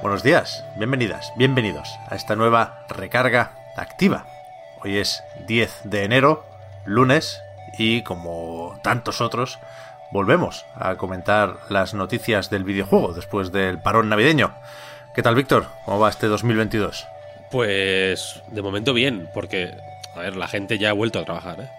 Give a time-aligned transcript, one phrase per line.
[0.00, 4.26] Buenos días, bienvenidas, bienvenidos a esta nueva recarga activa.
[4.80, 6.46] Hoy es 10 de enero,
[6.84, 7.42] lunes,
[7.78, 9.58] y como tantos otros,
[10.12, 14.54] volvemos a comentar las noticias del videojuego después del parón navideño.
[15.16, 15.66] ¿Qué tal, Víctor?
[15.84, 17.08] ¿Cómo va este 2022?
[17.50, 19.74] Pues de momento bien, porque,
[20.14, 21.70] a ver, la gente ya ha vuelto a trabajar, ¿eh?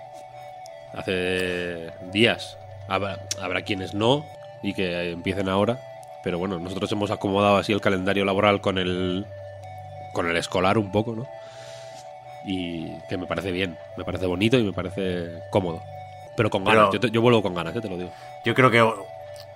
[0.93, 2.57] Hace días.
[2.89, 4.25] Habrá, habrá quienes no
[4.61, 5.79] y que empiecen ahora,
[6.23, 9.25] pero bueno, nosotros hemos acomodado así el calendario laboral con el
[10.13, 11.27] con el escolar un poco, ¿no?
[12.45, 15.81] Y que me parece bien, me parece bonito y me parece cómodo.
[16.35, 17.81] Pero con ganas, Pero- yo, te- yo vuelvo con ganas, ¿eh?
[17.81, 18.11] te lo digo.
[18.45, 19.05] Yo creo que ho-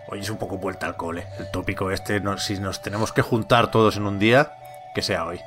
[0.09, 1.25] hoy es un poco vuelta al cole.
[1.39, 4.51] El tópico este, no- si nos tenemos que juntar todos en un día,
[4.93, 5.39] que sea hoy.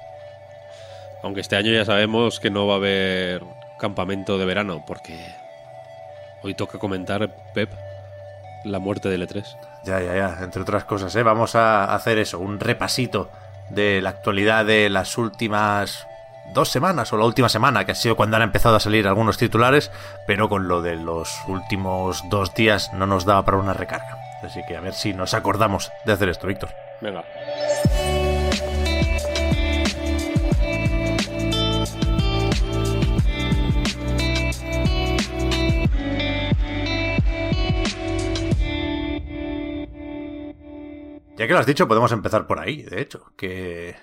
[1.23, 3.43] Aunque este año ya sabemos que no va a haber
[3.79, 5.19] campamento de verano, porque
[6.43, 7.71] hoy toca comentar, Pep,
[8.67, 9.45] la muerte del E3.
[9.85, 11.23] Ya, ya, ya, entre otras cosas, ¿eh?
[11.23, 13.31] Vamos a hacer eso, un repasito
[13.71, 16.07] de la actualidad de las últimas
[16.55, 19.39] dos semanas o la última semana, que ha sido cuando han empezado a salir algunos
[19.39, 19.91] titulares,
[20.27, 24.19] pero con lo de los últimos dos días no nos daba para una recarga.
[24.43, 26.71] Así que a ver si nos acordamos de hacer esto, Víctor.
[27.01, 27.25] Venga.
[41.37, 43.33] Ya que lo has dicho, podemos empezar por ahí, de hecho.
[43.37, 43.97] Que.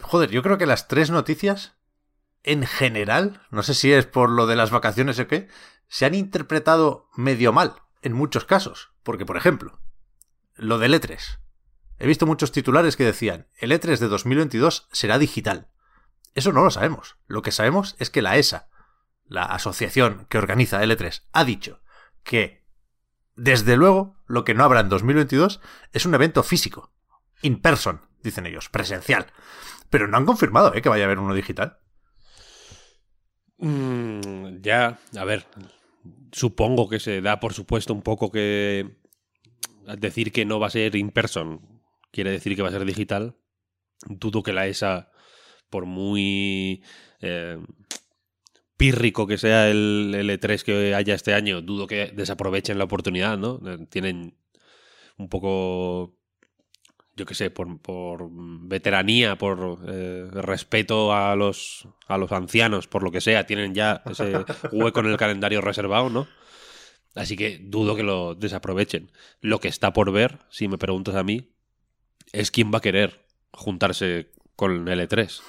[0.00, 1.76] Joder, yo creo que las tres noticias,
[2.44, 5.48] en general, no sé si es por lo de las vacaciones o qué,
[5.88, 8.92] se han interpretado medio mal, en muchos casos.
[9.02, 9.80] Porque, por ejemplo,
[10.54, 11.40] lo del E3.
[11.98, 15.70] He visto muchos titulares que decían, el E3 de 2022 será digital.
[16.34, 17.16] Eso no lo sabemos.
[17.26, 18.68] Lo que sabemos es que la ESA,
[19.26, 21.82] la asociación que organiza el E3, ha dicho
[22.22, 22.63] que
[23.36, 25.60] desde luego, lo que no habrá en 2022
[25.92, 26.92] es un evento físico.
[27.42, 29.26] In person, dicen ellos, presencial.
[29.90, 30.82] Pero no han confirmado ¿eh?
[30.82, 31.78] que vaya a haber uno digital.
[33.58, 35.46] Mm, ya, a ver,
[36.32, 38.98] supongo que se da por supuesto un poco que
[39.98, 41.74] decir que no va a ser in person
[42.14, 43.36] quiere decir que va a ser digital.
[44.06, 45.10] Dudo que la ESA,
[45.68, 46.84] por muy
[47.20, 47.58] eh,
[48.84, 53.38] pírrico que sea el, el E3 que haya este año, dudo que desaprovechen la oportunidad,
[53.38, 53.60] ¿no?
[53.66, 54.36] Eh, Tienen
[55.16, 56.16] un poco,
[57.16, 63.02] yo qué sé, por, por veteranía, por eh, respeto a los, a los ancianos, por
[63.02, 66.26] lo que sea, tienen ya ese hueco en el calendario reservado, ¿no?
[67.14, 69.12] Así que dudo que lo desaprovechen.
[69.40, 71.52] Lo que está por ver, si me preguntas a mí,
[72.32, 75.40] es quién va a querer juntarse con el E3.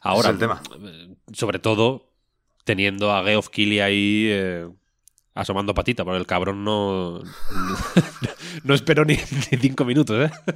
[0.00, 0.62] Ahora, es el tema.
[0.84, 2.07] eh, sobre todo
[2.64, 4.68] teniendo a Geoff Keighley ahí eh,
[5.34, 7.22] asomando patita, porque el cabrón no
[8.64, 10.54] no esperó ni, cinco minutos, ¿eh?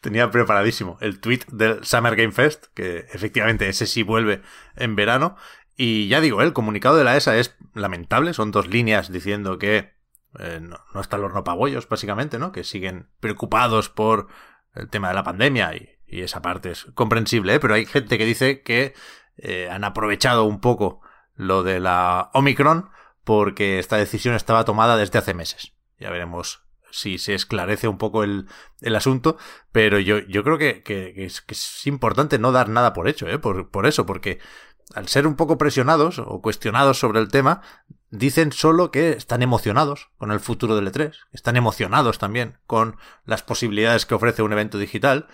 [0.00, 4.42] Tenía preparadísimo el tweet del Summer Game Fest, que efectivamente ese sí vuelve
[4.76, 5.36] en verano.
[5.76, 9.94] Y ya digo, el comunicado de la ESA es lamentable, son dos líneas diciendo que
[10.38, 12.52] eh, no, están los ropagüellos, básicamente, ¿no?
[12.52, 14.28] Que siguen preocupados por
[14.74, 17.60] el tema de la pandemia y, y esa parte es comprensible, ¿eh?
[17.60, 18.94] Pero hay gente que dice que
[19.36, 21.00] eh, han aprovechado un poco
[21.40, 22.90] lo de la Omicron
[23.24, 25.72] porque esta decisión estaba tomada desde hace meses.
[25.98, 28.46] Ya veremos si se esclarece un poco el,
[28.80, 29.36] el asunto,
[29.72, 33.28] pero yo, yo creo que, que- es, que es importante no dar nada por hecho,
[33.28, 33.38] ¿eh?
[33.38, 34.40] por, por eso, porque
[34.94, 37.62] al ser un poco presionados o cuestionados sobre el tema,
[38.10, 43.42] dicen solo que están emocionados con el futuro del E3, están emocionados también con las
[43.42, 45.28] posibilidades que ofrece un evento digital,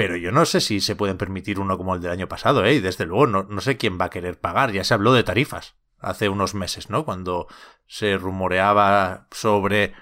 [0.00, 2.72] pero yo no sé si se pueden permitir uno como el del año pasado, ¿eh?
[2.72, 4.72] Y desde luego no, no sé quién va a querer pagar.
[4.72, 7.04] Ya se habló de tarifas hace unos meses, ¿no?
[7.04, 7.48] Cuando
[7.86, 9.92] se rumoreaba sobre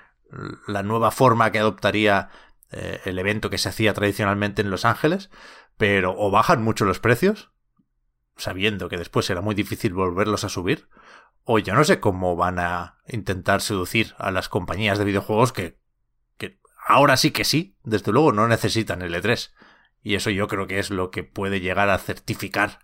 [0.68, 2.30] la nueva forma que adoptaría
[2.70, 5.30] eh, el evento que se hacía tradicionalmente en Los Ángeles,
[5.76, 7.50] pero o bajan mucho los precios,
[8.36, 10.88] sabiendo que después será muy difícil volverlos a subir,
[11.42, 15.80] o yo no sé cómo van a intentar seducir a las compañías de videojuegos que,
[16.36, 19.50] que ahora sí que sí, desde luego no necesitan el E3.
[20.02, 22.80] Y eso yo creo que es lo que puede llegar a certificar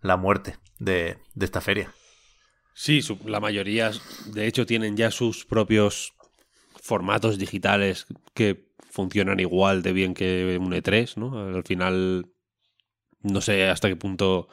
[0.00, 1.92] la muerte de, de esta feria.
[2.74, 3.92] Sí, la mayoría,
[4.26, 6.14] de hecho, tienen ya sus propios
[6.82, 11.56] formatos digitales que funcionan igual de bien que un E3, ¿no?
[11.56, 12.26] Al final,
[13.22, 14.48] no sé hasta qué punto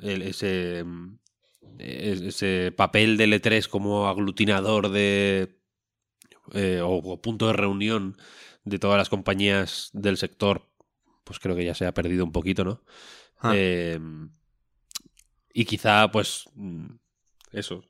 [0.00, 0.84] ese,
[1.78, 5.60] ese papel del E3 como aglutinador de
[6.52, 8.16] eh, o, punto de reunión
[8.64, 10.71] de todas las compañías del sector,
[11.24, 12.82] pues creo que ya se ha perdido un poquito, ¿no?
[13.38, 13.54] Ah.
[13.56, 14.30] Em,
[15.52, 16.86] y quizá, pues, mm,
[17.52, 17.84] eso,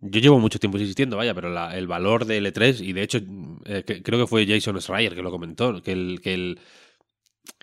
[0.00, 3.18] yo llevo mucho tiempo insistiendo, vaya, pero el valor del E3, y de hecho,
[3.64, 6.60] eh, creo que fue Jason Schreier que lo comentó, que, el, que, el,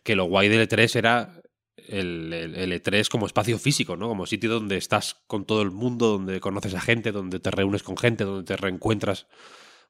[0.04, 1.44] que lo guay del E3 era
[1.88, 4.08] el, E3 e como espacio físico, ¿no?
[4.08, 7.84] Como sitio donde estás con todo el mundo, donde conoces a gente, donde te reúnes
[7.84, 9.28] con gente, donde te reencuentras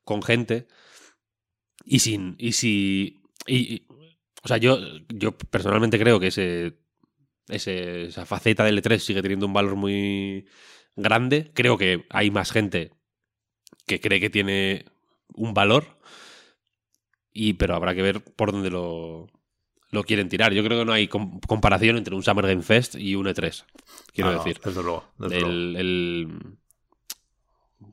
[0.04, 0.68] con gente.
[1.86, 2.36] Y sin.
[2.38, 3.23] Y si.
[3.48, 3.86] Y,
[4.44, 4.80] o sea, yo,
[5.10, 6.78] yo personalmente creo que ese,
[7.48, 10.46] ese, esa faceta del E3 sigue teniendo un valor muy
[10.96, 11.52] grande.
[11.54, 12.92] Creo que hay más gente
[13.86, 14.86] que cree que tiene
[15.34, 15.98] un valor.
[17.32, 19.28] Y, pero habrá que ver por dónde lo,
[19.90, 20.54] lo quieren tirar.
[20.54, 23.66] Yo creo que no hay comparación entre un Summer Game Fest y un E3.
[24.14, 24.60] Quiero ah, decir.
[24.64, 25.06] desde luego.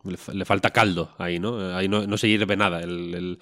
[0.04, 1.74] Le falta caldo ahí, ¿no?
[1.76, 2.80] Ahí no, se hierve nada.
[2.80, 3.38] El,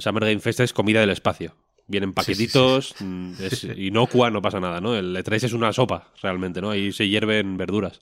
[0.00, 1.54] Summer Game Fest es comida del espacio.
[1.88, 4.96] Vienen paquetitos, mm, es inocua, no pasa nada, ¿no?
[4.96, 6.70] El E3 es una sopa, realmente, ¿no?
[6.70, 8.00] Ahí se hierven verduras.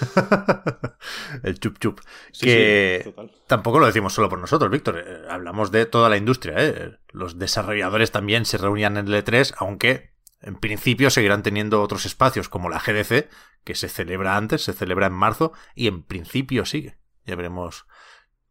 [1.42, 2.00] el chup chup.
[2.40, 3.14] que
[3.46, 5.04] tampoco lo decimos solo por nosotros, Víctor.
[5.06, 6.54] Eh, hablamos de toda la industria.
[6.58, 6.98] ¿eh?
[7.10, 10.10] Los desarrolladores también se reunían en el E3, aunque
[10.42, 13.28] en principio seguirán teniendo otros espacios como la GDC,
[13.64, 16.99] que se celebra antes, se celebra en marzo, y en principio sigue.
[17.26, 17.86] Ya veremos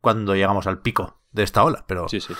[0.01, 1.86] cuando llegamos al pico de esta ola.
[1.88, 2.33] Pero, sí, sí.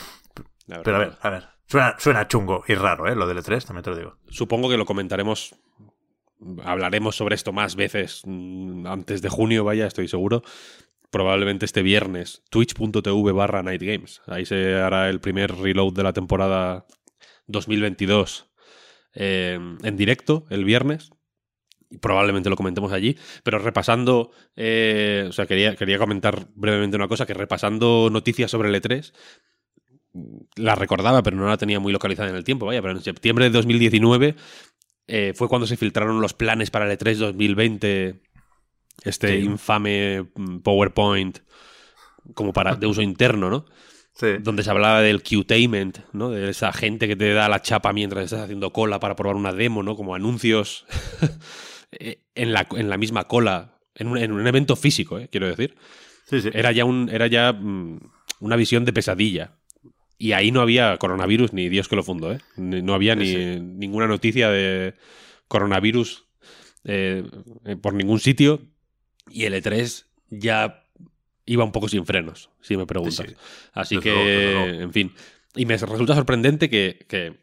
[0.68, 1.50] pero a ver, a ver.
[1.66, 3.16] Suena, suena chungo y raro, ¿eh?
[3.16, 4.18] Lo del E3, también te lo digo.
[4.30, 5.56] Supongo que lo comentaremos
[6.64, 10.44] hablaremos sobre esto más veces mm, antes de junio, vaya, estoy seguro.
[11.12, 14.22] Probablemente este viernes, twitch.tv barra Night Games.
[14.28, 16.86] Ahí se hará el primer reload de la temporada
[17.48, 18.48] 2022
[19.14, 21.10] em, en directo el viernes.
[21.90, 23.18] Y probablemente lo comentemos allí.
[23.44, 28.70] Pero repasando, eh, o sea, quería, quería comentar brevemente una cosa, que repasando noticias sobre
[28.70, 29.12] el E3,
[30.56, 33.46] la recordaba, pero no la tenía muy localizada en el tiempo, vaya, pero en septiembre
[33.46, 34.36] de 2019
[35.08, 38.22] eh, fue cuando se filtraron los planes para el E3 2020,
[39.04, 41.40] este infame mm, PowerPoint
[42.34, 43.66] como para de uso interno, ¿no?
[44.14, 44.38] Sí.
[44.40, 46.30] Donde se hablaba del Qtainment, ¿no?
[46.30, 49.54] De esa gente que te da la chapa mientras estás haciendo cola para probar una
[49.54, 49.96] demo, ¿no?
[49.96, 50.86] Como anuncios
[51.92, 55.28] en, la, en la misma cola, en un, en un evento físico, ¿eh?
[55.32, 55.76] quiero decir.
[56.26, 56.50] Sí, sí.
[56.54, 58.00] Era ya, un, era ya mm,
[58.40, 59.56] una visión de pesadilla.
[60.18, 62.40] Y ahí no había coronavirus ni Dios que lo fundó, ¿eh?
[62.58, 64.94] No había ni ninguna noticia de
[65.48, 66.26] coronavirus
[66.84, 67.24] eh,
[67.66, 68.62] eh, por ningún sitio.
[69.32, 70.84] Y el E3 ya
[71.46, 73.26] iba un poco sin frenos, si me preguntas.
[73.72, 75.14] Así que, en fin.
[75.56, 77.38] Y me resulta sorprendente que, que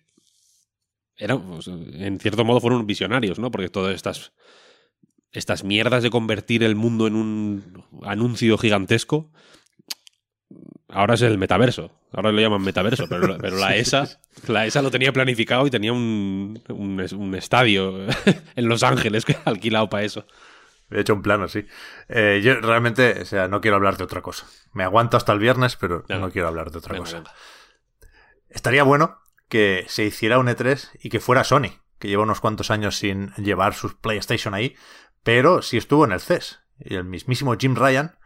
[1.16, 3.50] eran, pues, en cierto modo, fueron visionarios, ¿no?
[3.50, 4.32] Porque todas estas,
[5.32, 9.30] estas mierdas de convertir el mundo en un anuncio gigantesco
[10.88, 11.92] ahora es el metaverso.
[12.12, 15.92] Ahora lo llaman metaverso, pero, pero la ESA la ESA lo tenía planificado y tenía
[15.92, 18.06] un, un, estadio
[18.56, 20.26] en Los Ángeles que alquilado para eso.
[20.90, 21.66] He hecho un plano, sí.
[22.08, 24.46] Eh, yo realmente, o sea, no quiero hablar de otra cosa.
[24.72, 27.24] Me aguanto hasta el viernes, pero no, quiero hablar de otra cosa.
[28.48, 29.18] Estaría bueno
[29.48, 33.32] que se hiciera un E3 y que fuera Sony, que lleva unos cuantos años sin
[33.34, 34.74] llevar sus PlayStation ahí,
[35.22, 36.60] pero sí estuvo en el CES.
[36.78, 38.18] Y el mismísimo Jim Ryan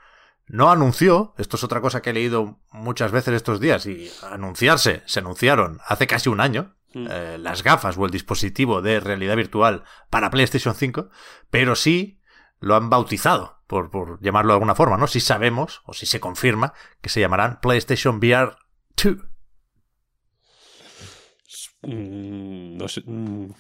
[0.46, 5.02] no anunció, esto es otra cosa que he leído muchas veces estos días, y anunciarse,
[5.06, 7.06] se anunciaron hace casi un año, mm.
[7.08, 11.08] eh, las gafas o el dispositivo de realidad virtual para PlayStation 5,
[11.50, 12.20] pero sí
[12.58, 15.06] lo han bautizado, por, por llamarlo de alguna forma, ¿no?
[15.06, 18.56] Si sabemos, o si se confirma, que se llamarán PlayStation VR
[19.02, 19.29] 2.
[21.82, 23.02] Mm, no sé.
[23.06, 23.50] Mm,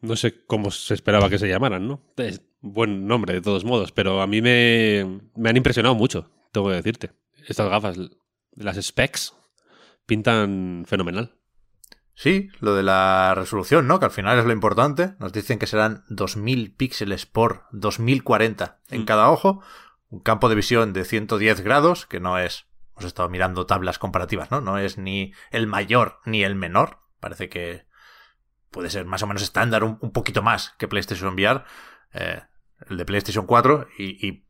[0.00, 2.02] no sé cómo se esperaba que se llamaran, ¿no?
[2.16, 6.68] Es buen nombre de todos modos, pero a mí me, me han impresionado mucho, tengo
[6.68, 7.12] que decirte.
[7.46, 7.98] Estas gafas,
[8.54, 9.34] las specs,
[10.06, 11.34] pintan fenomenal.
[12.14, 13.98] Sí, lo de la resolución, ¿no?
[13.98, 15.14] Que al final es lo importante.
[15.18, 19.04] Nos dicen que serán 2000 píxeles por 2040 en mm.
[19.04, 19.62] cada ojo.
[20.10, 22.66] Un campo de visión de 110 grados, que no es...
[22.92, 24.60] Hemos estado mirando tablas comparativas, ¿no?
[24.60, 27.00] No es ni el mayor ni el menor.
[27.24, 27.86] Parece que
[28.70, 31.64] puede ser más o menos estándar, un, poquito más que PlayStation VR,
[32.12, 32.42] eh,
[32.90, 34.44] el de PlayStation 4, y,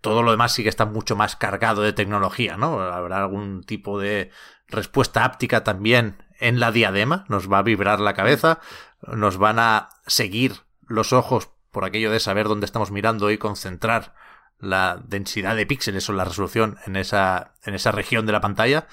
[0.00, 2.78] todo lo demás sí que está mucho más cargado de tecnología, ¿no?
[2.78, 4.30] Habrá algún tipo de
[4.68, 8.60] respuesta áptica también en la diadema, nos va a vibrar la cabeza,
[9.00, 14.14] nos van a seguir los ojos por aquello de saber dónde estamos mirando y concentrar
[14.60, 18.86] la densidad de píxeles o la resolución en esa, en esa región de la pantalla.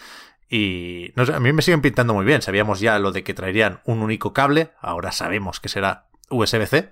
[0.53, 2.41] Y a mí me siguen pintando muy bien.
[2.41, 6.91] Sabíamos ya lo de que traerían un único cable, ahora sabemos que será USB-C.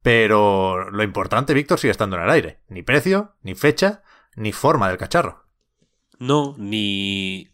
[0.00, 2.60] Pero lo importante, Víctor, sigue estando en el aire.
[2.68, 4.04] Ni precio, ni fecha,
[4.36, 5.44] ni forma del cacharro.
[6.20, 7.48] No, ni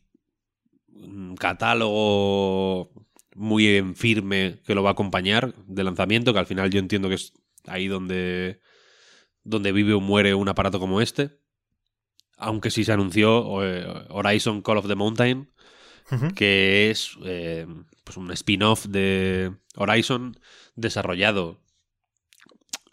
[1.39, 2.91] catálogo
[3.35, 7.09] muy en firme que lo va a acompañar de lanzamiento, que al final yo entiendo
[7.09, 7.33] que es
[7.67, 8.61] ahí donde,
[9.43, 11.40] donde vive o muere un aparato como este.
[12.41, 15.51] Aunque sí se anunció eh, Horizon Call of the Mountain,
[16.35, 17.67] que es eh,
[18.03, 20.37] pues un spin-off de Horizon
[20.75, 21.61] desarrollado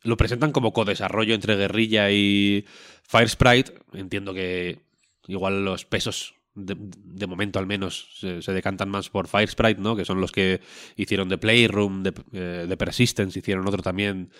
[0.08, 2.66] lo presentan como co-desarrollo entre Guerrilla y
[3.04, 3.74] Firesprite.
[3.94, 4.80] Entiendo que
[5.28, 9.96] igual los pesos de, momento al menos se, decantan más por Firesprite, ¿no?
[9.96, 10.62] Que son los que
[10.96, 14.32] hicieron The Playroom, de, eh, Persistence, hicieron otro también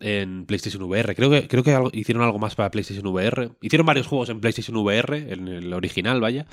[0.00, 1.14] en PlayStation VR.
[1.14, 3.52] Creo que, creo que hicieron algo más para PlayStation VR.
[3.60, 6.46] Hicieron varios juegos en PlayStation VR, en el original, vaya.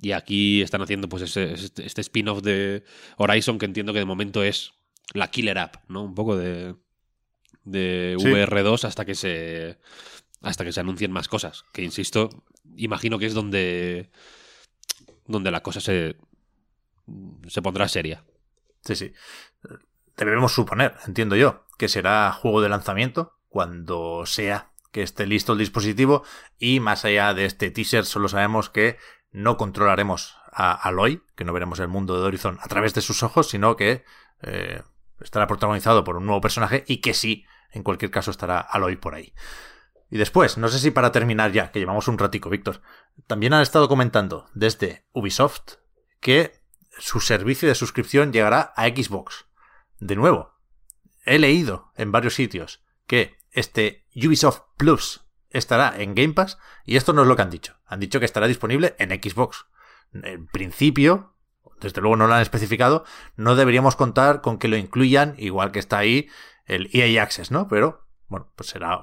[0.00, 2.84] Y aquí están haciendo pues este, este spin-off de
[3.16, 4.72] Horizon que entiendo que de momento es
[5.12, 6.02] la killer app, ¿no?
[6.02, 6.74] Un poco de,
[7.64, 9.78] de VR2 hasta que se
[10.42, 11.64] hasta que se anuncien más cosas.
[11.72, 12.44] Que insisto,
[12.76, 14.10] imagino que es donde
[15.26, 16.16] donde la cosa se
[17.48, 18.24] se pondrá seria.
[18.84, 19.12] Sí, sí.
[20.16, 25.58] Debemos suponer, entiendo yo, que será juego de lanzamiento cuando sea que esté listo el
[25.58, 26.22] dispositivo
[26.58, 28.98] y más allá de este teaser solo sabemos que
[29.32, 33.24] no controlaremos a Aloy, que no veremos el mundo de Horizon a través de sus
[33.24, 34.04] ojos, sino que
[34.42, 34.82] eh,
[35.20, 39.14] estará protagonizado por un nuevo personaje y que sí en cualquier caso estará Aloy por
[39.14, 39.34] ahí.
[40.10, 42.82] Y después, no sé si para terminar ya, que llevamos un ratico, Víctor,
[43.26, 45.78] también han estado comentando desde Ubisoft
[46.20, 46.60] que
[46.98, 49.46] su servicio de suscripción llegará a Xbox.
[49.98, 50.53] De nuevo,
[51.24, 57.12] he leído en varios sitios que este Ubisoft Plus estará en Game Pass y esto
[57.12, 57.76] no es lo que han dicho.
[57.86, 59.66] Han dicho que estará disponible en Xbox.
[60.12, 61.34] En principio,
[61.80, 63.04] desde luego no lo han especificado,
[63.36, 66.28] no deberíamos contar con que lo incluyan, igual que está ahí
[66.66, 67.68] el EA Access, ¿no?
[67.68, 69.00] Pero, bueno, pues será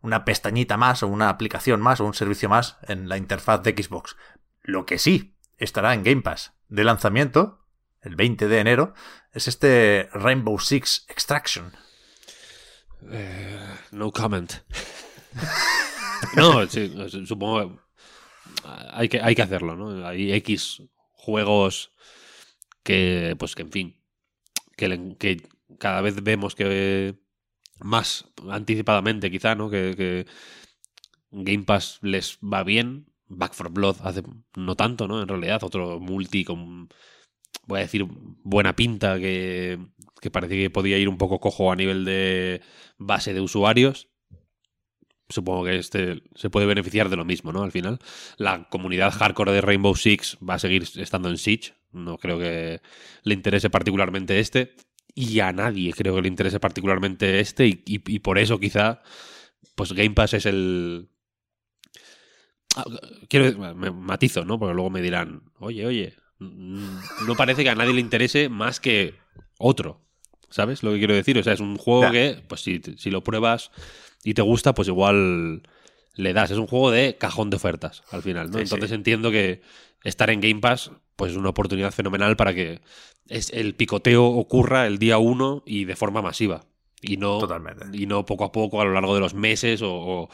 [0.00, 3.72] una pestañita más o una aplicación más o un servicio más en la interfaz de
[3.72, 4.16] Xbox.
[4.62, 7.59] Lo que sí estará en Game Pass de lanzamiento,
[8.02, 8.94] el 20 de enero,
[9.32, 11.72] es este Rainbow Six Extraction.
[13.10, 14.52] Eh, no comment.
[16.36, 16.92] no, sí,
[17.26, 17.80] supongo
[18.92, 20.06] hay que, hay que hacerlo, ¿no?
[20.06, 21.92] Hay X juegos
[22.82, 23.96] que, pues que en fin,
[24.76, 27.18] que, que cada vez vemos que
[27.80, 29.70] más anticipadamente quizá, ¿no?
[29.70, 30.26] Que,
[31.32, 33.06] Game Pass les va bien.
[33.32, 34.24] Back for Blood hace
[34.56, 35.22] no tanto, ¿no?
[35.22, 36.88] En realidad, otro multi con,
[37.66, 38.06] voy a decir,
[38.42, 39.78] buena pinta que,
[40.20, 42.60] que parece que podía ir un poco cojo a nivel de
[42.98, 44.08] base de usuarios.
[45.28, 47.62] Supongo que este se puede beneficiar de lo mismo, ¿no?
[47.62, 48.00] Al final,
[48.36, 51.74] la comunidad hardcore de Rainbow Six va a seguir estando en Siege.
[51.92, 52.80] No creo que
[53.22, 54.74] le interese particularmente este
[55.14, 59.02] y a nadie creo que le interese particularmente este y, por eso quizá
[59.74, 61.08] pues Game Pass es el...
[62.76, 62.84] Ah,
[63.28, 64.58] quiero, me matizo, ¿no?
[64.58, 69.14] Porque luego me dirán, oye, oye, no parece que a nadie le interese más que
[69.58, 70.00] otro,
[70.48, 70.82] ¿sabes?
[70.82, 73.70] Lo que quiero decir, o sea, es un juego que, pues si, si lo pruebas
[74.24, 75.62] y te gusta, pues igual
[76.14, 76.50] le das.
[76.50, 78.58] Es un juego de cajón de ofertas al final, ¿no?
[78.58, 79.62] Entonces entiendo que
[80.02, 82.80] estar en Game Pass, pues es una oportunidad fenomenal para que
[83.28, 86.64] es, el picoteo ocurra el día uno y de forma masiva.
[87.02, 87.40] Y no,
[87.92, 90.30] y no poco a poco a lo largo de los meses o, o,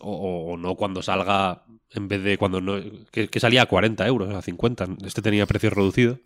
[0.00, 2.80] no cuando salga en vez de cuando no.
[3.10, 4.88] Que, salía a 40 euros, a 50.
[5.04, 6.18] Este tenía precio reducido.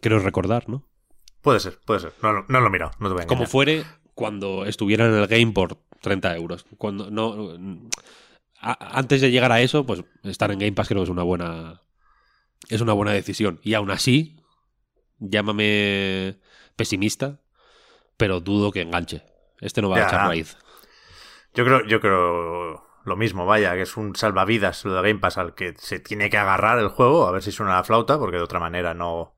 [0.00, 0.84] Quiero recordar, ¿no?
[1.40, 2.12] Puede ser, puede ser.
[2.22, 5.26] No, no, lo he mirado, no te voy a Como fuere cuando estuviera en el
[5.26, 6.66] game por 30 euros.
[6.76, 7.56] Cuando no.
[8.60, 11.80] antes de llegar a eso, pues estar en Game Pass creo que es una buena.
[12.68, 13.60] Es una buena decisión.
[13.62, 14.40] Y aún así,
[15.18, 16.38] llámame
[16.74, 17.40] pesimista,
[18.16, 19.24] pero dudo que enganche.
[19.60, 20.56] Este no va a echar raíz.
[21.56, 25.38] Yo creo, yo creo lo mismo, vaya, que es un salvavidas lo de Game Pass
[25.38, 28.36] al que se tiene que agarrar el juego, a ver si suena la flauta, porque
[28.36, 29.36] de otra manera no,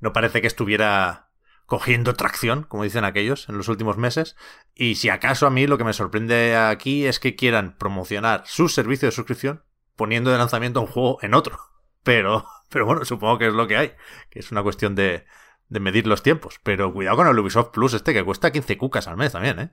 [0.00, 1.30] no parece que estuviera
[1.66, 4.36] cogiendo tracción, como dicen aquellos, en los últimos meses.
[4.74, 8.68] Y si acaso a mí lo que me sorprende aquí es que quieran promocionar su
[8.68, 9.64] servicio de suscripción
[9.96, 11.58] poniendo de lanzamiento un juego en otro.
[12.04, 13.92] Pero pero bueno, supongo que es lo que hay,
[14.30, 15.24] que es una cuestión de,
[15.68, 16.60] de medir los tiempos.
[16.62, 19.70] Pero cuidado con el Ubisoft Plus este, que cuesta 15 cucas al mes también, ¿eh?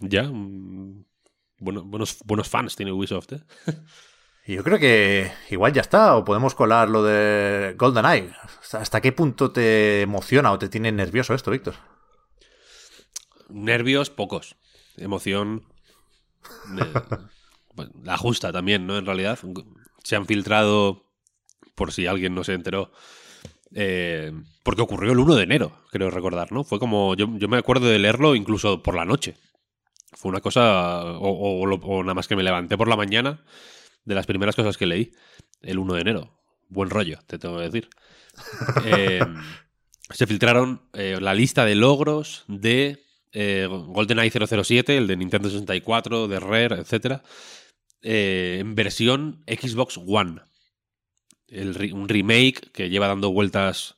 [0.00, 1.04] Ya, mm,
[1.58, 3.42] bueno, buenos, buenos fans tiene Ubisoft, ¿eh?
[4.48, 8.32] Y yo creo que igual ya está, o podemos colar lo de GoldenEye.
[8.72, 11.74] ¿Hasta qué punto te emociona o te tiene nervioso esto, Víctor?
[13.50, 14.56] Nervios, pocos.
[14.96, 15.64] emoción.
[17.74, 18.98] Pues, la justa también, ¿no?
[18.98, 19.38] En realidad.
[20.02, 21.04] Se han filtrado,
[21.76, 22.90] por si alguien no se enteró.
[23.72, 24.32] Eh,
[24.64, 26.64] porque ocurrió el 1 de enero, creo recordar, ¿no?
[26.64, 27.14] Fue como.
[27.14, 29.36] Yo, yo me acuerdo de leerlo incluso por la noche.
[30.12, 31.04] Fue una cosa.
[31.04, 33.44] O, o, nada más que me levanté por la mañana.
[34.04, 35.12] De las primeras cosas que leí.
[35.60, 36.40] El 1 de enero.
[36.68, 37.88] Buen rollo, te tengo que decir.
[38.84, 39.18] Eh,
[40.10, 46.28] se filtraron eh, la lista de logros de eh, GoldenEye 007, el de Nintendo 64,
[46.28, 47.20] de Rare, etc.
[48.00, 50.40] En versión Xbox One.
[51.92, 53.96] un remake que lleva dando vueltas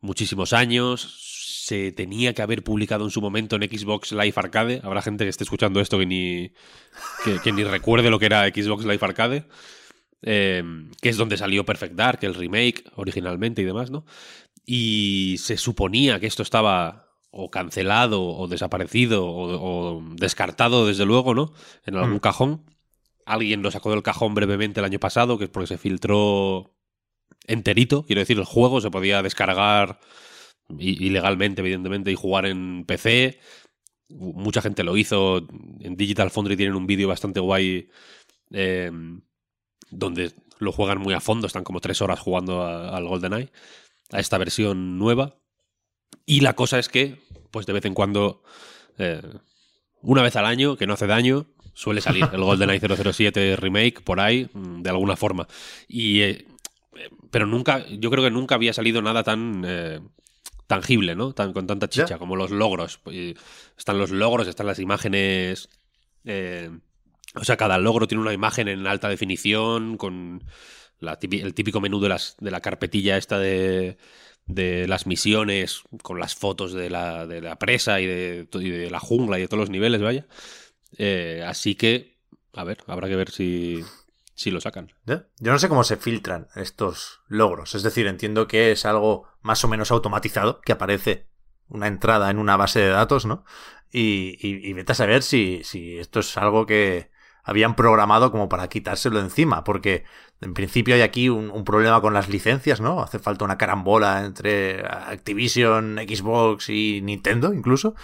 [0.00, 1.31] muchísimos años.
[1.64, 4.80] Se tenía que haber publicado en su momento en Xbox Live Arcade.
[4.82, 6.52] Habrá gente que esté escuchando esto que ni,
[7.44, 9.44] que, ni recuerde lo que era Xbox Live Arcade.
[10.20, 14.04] que es donde salió Perfect Dark, el remake originalmente y demás, ¿no?
[14.64, 21.52] y se suponía que esto estaba o cancelado o desaparecido o, descartado desde luego, ¿no?
[21.84, 22.20] En algún mm.
[22.20, 22.64] cajón.
[23.24, 26.74] Alguien lo sacó del cajón brevemente el año pasado, que es porque se filtró
[27.46, 29.98] enterito, quiero decir, el juego se podía descargar
[30.78, 33.38] ilegalmente, evidentemente, y jugar en PC.
[34.08, 35.46] Mucha gente lo hizo.
[35.80, 37.88] En Digital Foundry tienen un vídeo bastante guay
[38.50, 39.22] em,
[39.90, 43.50] donde lo juegan muy a fondo, están como tres horas jugando al GoldenEye
[44.10, 45.38] a esta versión nueva.
[46.26, 47.18] Y la cosa es que,
[47.50, 48.42] pues de vez en cuando,
[48.98, 49.22] eh,
[50.02, 52.80] una vez al año, que no hace daño, suele salir el GoldenEye
[53.12, 55.48] 007 Remake por ahí, mm, de alguna forma.
[55.88, 56.46] Y, eh,
[57.30, 60.00] pero nunca, yo creo que nunca había salido nada tan eh,
[60.66, 61.32] tangible, ¿no?
[61.32, 63.00] Tan, con tanta chicha, como los logros.
[63.76, 65.68] Están los logros, están las imágenes.
[66.24, 70.44] o sea, cada logro tiene una imagen en alta definición, con
[71.00, 73.96] el típico menú de, las, de la carpetilla esta de,
[74.46, 79.00] de las misiones con las fotos de la, de la presa y de, de, la
[79.00, 80.26] jungla y de todos los niveles, vaya.
[80.98, 82.18] Eh, así que,
[82.52, 83.80] a ver, habrá que ver si,
[84.42, 84.92] si lo sacan.
[85.06, 87.74] Yo no sé cómo se filtran estos logros.
[87.74, 91.28] Es decir, entiendo que es algo más o menos automatizado, que aparece
[91.68, 93.44] una entrada en una base de datos, ¿no?
[93.90, 97.10] Y, y, vete a saber si, si esto es algo que,
[97.42, 100.04] habían programado como para quitárselo encima, porque
[100.40, 103.02] en principio hay aquí un, problema con las licencias, ¿no?
[103.02, 107.94] Hace falta una carambola entre Activision, Xbox y Nintendo incluso,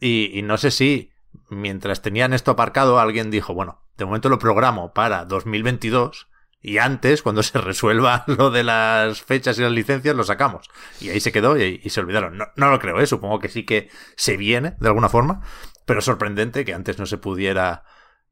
[0.00, 1.10] y, no sé si
[1.48, 6.28] mientras tenían esto aparcado alguien dijo, bueno, de momento lo programo para 2022
[6.66, 10.68] y antes, cuando se resuelva lo de las fechas y las licencias, lo sacamos.
[11.00, 12.36] Y ahí se quedó y, se olvidaron.
[12.36, 13.06] No, no, lo creo, ¿eh?
[13.06, 15.42] supongo que sí que se viene de alguna forma,
[15.84, 17.84] pero sorprendente que antes no se pudiera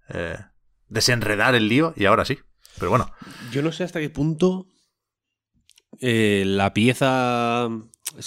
[0.09, 0.37] eh,
[0.89, 2.41] desenredar el lío y ahora sí.
[2.77, 3.13] Pero bueno.
[3.53, 4.67] Yo no sé hasta qué punto
[6.01, 7.69] eh, la pieza...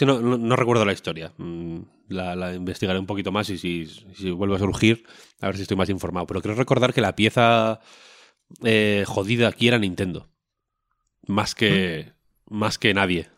[0.02, 1.34] no, recuerdo la historia.
[1.38, 5.06] Mm, la, investigaré un poquito más y si, vuelve a surgir,
[5.42, 6.28] a ver si estoy más informado.
[6.28, 7.80] Pero creo recordar que la pieza
[8.64, 10.28] eh, jodida aquí era Nintendo.
[11.28, 12.14] Más que,
[12.46, 12.58] mm.
[12.58, 13.30] más que nadie.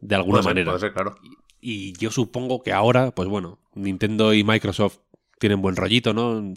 [0.00, 0.76] De alguna manera.
[0.92, 1.16] claro.
[1.60, 4.98] Y, y yo supongo que ahora, pues bueno, Nintendo y Microsoft
[5.38, 6.54] tienen buen rollito, ¿no?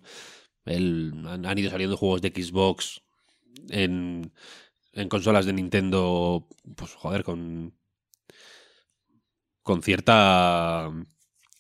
[0.66, 3.02] han, ido saliendo juegos de Xbox
[3.70, 4.32] en,
[4.94, 7.74] en consolas de Nintendo, pues joder, con,
[9.68, 10.90] con cierta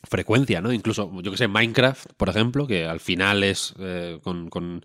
[0.03, 0.73] frecuencia, ¿no?
[0.73, 4.83] Incluso, yo que sé, Minecraft, por ejemplo, que al final es eh, con,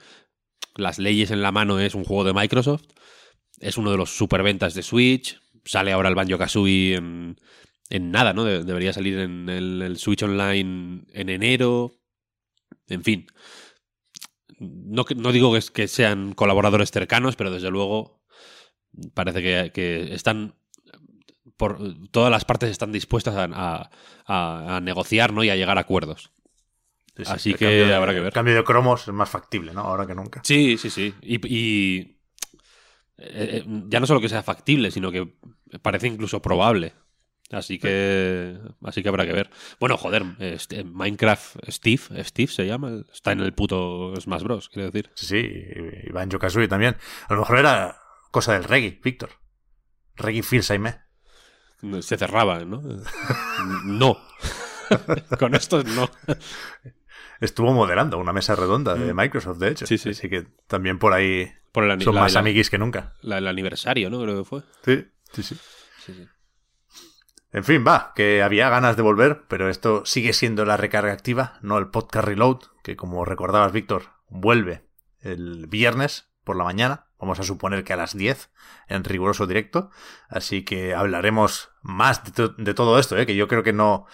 [0.74, 2.84] las leyes en la mano es un juego de Microsoft,
[3.60, 7.36] es uno de los superventas de Switch, sale ahora el Banjo Kazooie en,
[8.10, 8.44] nada, ¿no?
[8.44, 11.92] debería salir en el, Switch Online en enero,
[12.88, 13.26] en fin
[14.62, 18.22] no, digo que, sean colaboradores cercanos, pero desde luego
[19.14, 20.54] parece que, están
[21.62, 21.78] por
[22.10, 25.44] todas las partes están dispuestas a, negociar ¿no?
[25.44, 26.32] y a llegar a acuerdos.
[27.24, 28.26] Así que habrá que ver.
[28.26, 29.82] El cambio de cromos es más factible, ¿no?
[29.82, 30.40] Ahora que nunca.
[30.42, 31.14] Sí, sí, sí.
[31.22, 32.08] Y, eh,
[33.18, 35.36] eh, ya no solo que sea factible, sino que
[35.82, 36.94] parece incluso probable.
[37.52, 39.48] Así que, así que habrá que ver.
[39.78, 44.90] Bueno, joder, este, Minecraft Steve, Steve se llama, está en el puto Smash Bros, quiero
[44.90, 45.12] decir.
[45.14, 45.62] Sí, sí,
[46.08, 46.96] y Banjo Kazooie también.
[47.28, 48.00] A lo mejor era
[48.32, 49.30] cosa del reggae, Víctor.
[50.16, 50.78] Reggae Feels I
[52.00, 52.82] Se cerraba, ¿no?
[53.84, 54.18] no.
[55.38, 56.10] Con esto no.
[57.40, 59.16] Estuvo moderando una mesa redonda de mm.
[59.16, 59.86] Microsoft, de hecho.
[59.86, 60.10] Sí, sí.
[60.10, 61.52] Así que también por ahí
[62.00, 63.14] son más amiguis que nunca.
[63.22, 64.22] el aniversario, ¿no?
[64.22, 64.62] Creo que fue.
[64.84, 65.56] Sí, sí, sí.
[66.04, 66.28] sí, sí.
[67.52, 71.58] En fin, va, que había ganas de volver, pero esto sigue siendo la recarga activa,
[71.60, 74.86] no el podcast reload, que como recordabas, Víctor, vuelve
[75.20, 78.50] el viernes por la mañana, vamos a suponer que a las 10
[78.88, 79.90] en riguroso directo,
[80.28, 83.26] así que hablaremos más de, todo esto, ¿eh?
[83.26, 84.06] que yo creo que no,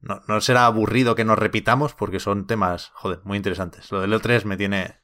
[0.00, 3.90] no, no será aburrido que nos repitamos porque son temas, joder, muy interesantes.
[3.90, 5.00] Lo del E3 me tiene,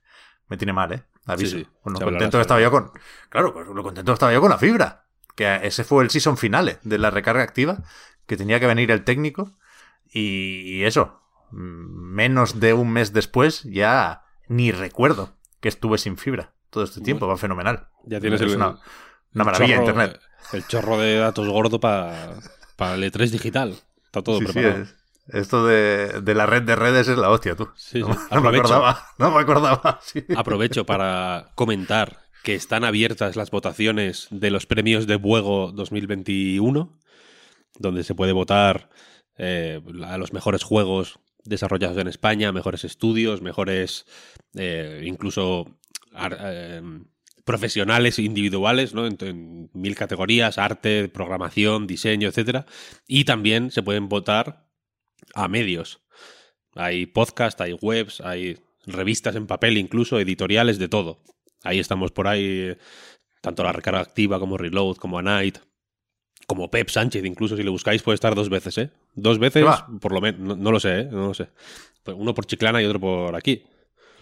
[0.47, 1.03] me tiene mal, ¿eh?
[1.27, 1.57] Aviso.
[1.57, 1.71] Sí, sí.
[1.83, 2.93] Con lo contento que estaba yo con.
[3.31, 5.07] Claro, pues lo contento que estaba yo con la fibra.
[5.35, 7.83] Que ese fue el season finale de la recarga activa.
[8.27, 9.57] Que tenía que venir el técnico.
[10.07, 11.23] Y eso.
[11.51, 16.54] mm, Menos de un mes después, ya ni recuerdo que estuve sin fibra.
[16.75, 17.87] Todo este tiempo, va fenomenal.
[18.05, 18.79] Ya tienes es el, una,
[19.33, 20.21] una maravilla chorro- internet.
[20.53, 22.33] El chorro de datos gordo para
[22.97, 23.77] el E3 digital.
[24.05, 24.83] Está todo Sí, sí, preparado.
[24.83, 24.95] es-
[25.29, 27.69] esto de, de la red de redes es la hostia, tú.
[27.77, 28.19] Sí, no, sí.
[28.33, 29.07] no me acordaba.
[29.19, 30.01] No me acordaba.
[30.05, 30.25] sí.
[30.37, 36.99] Aprovecho para comentar que están abiertas las votaciones de los premios de Buego 2021,
[37.79, 38.91] donde se puede votar
[39.39, 44.07] eh, a los mejores juegos desarrollados en España, mejores estudios, mejores
[44.57, 45.67] eh, incluso
[46.17, 46.83] eh,
[47.45, 49.07] profesionales individuales, ¿no?
[49.07, 52.67] En, en mil categorías, arte, programación, diseño, etcétera.
[53.07, 54.67] Y también se pueden votar
[55.35, 56.01] a medios.
[56.75, 61.23] Hay podcast, hay webs, hay revistas en papel, incluso editoriales, de todo.
[61.63, 62.77] Ahí estamos por ahí,
[63.41, 65.59] tanto la recarga activa como Reload, como a Night,
[66.47, 68.91] como Pep Sánchez, incluso si le buscáis puede estar dos veces, ¿eh?
[69.15, 69.65] Dos veces,
[70.01, 71.09] por lo menos, no, no lo sé, ¿eh?
[71.11, 71.49] No lo sé.
[72.07, 73.65] Uno por Chiclana y otro por aquí.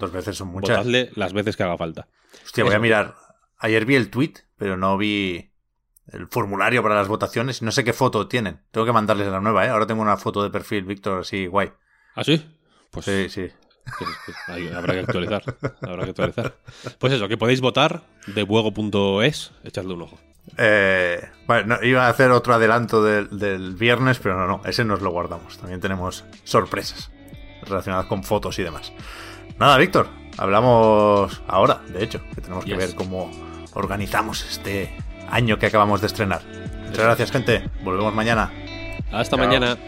[0.03, 0.79] Dos veces son muchas.
[0.79, 2.09] Votadle las veces que haga falta.
[2.45, 3.15] Hostia, voy a mirar.
[3.57, 5.53] Ayer vi el tweet, pero no vi
[6.09, 7.63] el formulario para las votaciones.
[7.63, 8.63] No sé qué foto tienen.
[8.73, 9.69] Tengo que mandarles la nueva, ¿eh?
[9.69, 11.71] Ahora tengo una foto de perfil, Víctor, así guay.
[12.17, 12.45] ¿Ah, sí?
[12.91, 13.47] Pues Sí, sí.
[13.97, 15.45] Pues, pues, habrá que actualizar.
[15.83, 16.57] Habrá que actualizar.
[16.99, 20.19] Pues eso, que podéis votar de buego.es, echadle un ojo.
[20.59, 24.85] Eh, bueno, no, iba a hacer otro adelanto del, del viernes, pero no, no, ese
[24.85, 25.59] nos lo guardamos.
[25.59, 27.13] También tenemos sorpresas
[27.63, 28.93] relacionadas con fotos y demás.
[29.63, 33.31] Nada, Víctor, hablamos ahora, de hecho, que tenemos que ver cómo
[33.75, 34.93] organizamos este
[35.31, 36.43] año que acabamos de estrenar.
[36.89, 37.71] Muchas gracias, gente.
[37.85, 38.51] Volvemos mañana.
[39.13, 39.47] Hasta Chao.
[39.47, 39.79] mañana.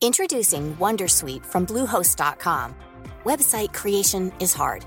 [0.00, 2.76] Introducing Wondersuite from Bluehost.com.
[3.24, 4.86] Website creation is hard,